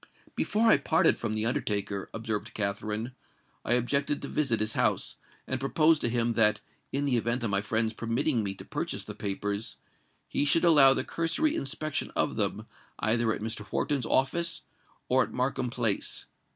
[0.35, 3.13] "Before I parted from the undertaker," observed Katherine,
[3.63, 6.59] "I objected to visit his house, and proposed to him that,
[6.91, 9.77] in the event of my friends permitting me to purchase the papers,
[10.27, 12.65] he should allow the cursory inspection of them
[12.97, 13.61] either at Mr.
[13.71, 14.63] Wharton's office
[15.07, 16.25] or at Markham Place.